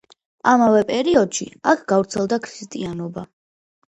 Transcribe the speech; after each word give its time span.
ამავე 0.51 0.77
პერიოდში 0.91 1.45
აქ 1.73 1.83
გავრცელდა 1.93 2.39
ქრისტიანობა. 2.47 3.25